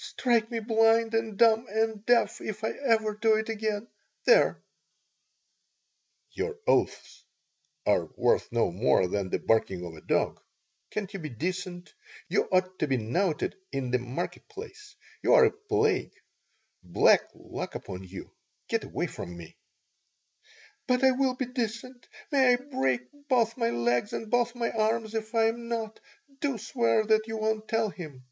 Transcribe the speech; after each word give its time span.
"Strike 0.00 0.48
me 0.50 0.60
blind 0.60 1.12
and 1.14 1.36
dumb 1.36 1.66
and 1.68 2.06
deaf 2.06 2.40
if 2.40 2.62
I 2.62 2.70
ever 2.70 3.14
do 3.14 3.34
it 3.34 3.48
again. 3.48 3.88
There." 4.26 4.62
"Your 6.30 6.56
oaths 6.68 7.24
are 7.84 8.06
worth 8.16 8.50
no 8.52 8.70
more 8.70 9.08
than 9.08 9.28
the 9.28 9.40
barking 9.40 9.84
of 9.84 9.94
a 9.94 10.00
dog. 10.00 10.40
Can't 10.90 11.12
you 11.12 11.18
be 11.18 11.28
decent? 11.30 11.94
You 12.28 12.44
ought 12.52 12.78
to 12.78 12.86
be 12.86 12.96
knouted 12.96 13.56
in 13.72 13.90
the 13.90 13.98
market 13.98 14.48
place. 14.48 14.94
You 15.22 15.34
are 15.34 15.44
a 15.46 15.50
plague. 15.50 16.14
Black 16.84 17.22
luck 17.34 17.74
upon 17.74 18.04
you. 18.04 18.30
Get 18.68 18.84
away 18.84 19.08
from 19.08 19.36
me." 19.36 19.56
"But 20.86 21.02
I 21.02 21.10
will 21.10 21.34
be 21.34 21.46
decent. 21.46 22.08
May 22.30 22.52
I 22.52 22.56
break 22.56 23.02
both 23.28 23.56
my 23.56 23.70
legs 23.70 24.12
and 24.12 24.30
both 24.30 24.54
my 24.54 24.70
arms 24.70 25.14
if 25.16 25.34
I 25.34 25.46
am 25.48 25.66
not. 25.66 25.98
Do 26.40 26.56
swear 26.58 27.04
that 27.06 27.26
you 27.26 27.36
won't 27.36 27.66
tell 27.68 27.90
him." 27.90 28.24